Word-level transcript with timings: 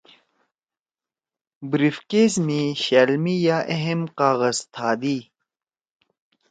بریف 1.69 1.97
کیس 2.09 2.33
می 2.45 2.61
شألمی 2.83 3.35
یا 3.47 3.57
اہم 3.75 4.01
کاغذ 4.19 4.57
تھادی۔ 4.73 5.17